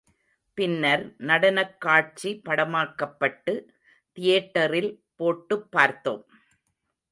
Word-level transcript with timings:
பின்னர் 0.57 1.15
நடனக் 1.17 1.81
காட்சி 1.81 2.41
படமாக்கப்பட்டு, 2.49 3.67
தியேட்டரில் 4.17 4.91
போட்டுப் 5.15 5.71
பார்த்தோம். 5.71 6.25